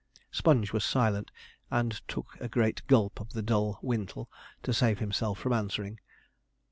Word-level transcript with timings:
Sponge 0.31 0.73
was 0.73 0.83
silent, 0.83 1.29
and 1.69 2.01
took 2.07 2.35
a 2.39 2.49
great 2.49 2.81
gulp 2.87 3.19
of 3.21 3.33
the 3.33 3.43
dull 3.43 3.77
'Wintle,' 3.83 4.31
to 4.63 4.73
save 4.73 4.97
himself 4.97 5.37
from 5.37 5.53
answering. 5.53 5.99